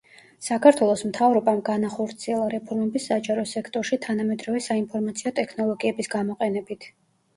[0.43, 6.93] საქართველოს მთავრობამ განახორციელა რეფორმები საჯარო სექტორში თანამედროვე საინფორმაციო ტექნოლოგიების გამოყენებით.